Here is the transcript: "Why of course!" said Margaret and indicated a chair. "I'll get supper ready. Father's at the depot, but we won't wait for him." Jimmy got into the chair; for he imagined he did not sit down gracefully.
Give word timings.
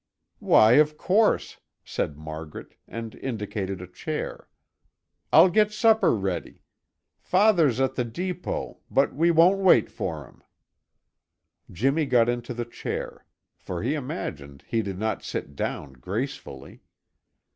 "Why 0.39 0.77
of 0.81 0.97
course!" 0.97 1.59
said 1.85 2.17
Margaret 2.17 2.73
and 2.87 3.13
indicated 3.13 3.83
a 3.83 3.87
chair. 3.87 4.47
"I'll 5.31 5.47
get 5.47 5.71
supper 5.71 6.15
ready. 6.15 6.63
Father's 7.19 7.79
at 7.79 7.93
the 7.93 8.03
depot, 8.03 8.79
but 8.89 9.13
we 9.13 9.29
won't 9.29 9.59
wait 9.59 9.91
for 9.91 10.25
him." 10.25 10.41
Jimmy 11.71 12.07
got 12.07 12.29
into 12.29 12.55
the 12.55 12.65
chair; 12.65 13.27
for 13.59 13.83
he 13.83 13.93
imagined 13.93 14.63
he 14.67 14.81
did 14.81 14.97
not 14.97 15.21
sit 15.21 15.55
down 15.55 15.93
gracefully. 15.93 16.81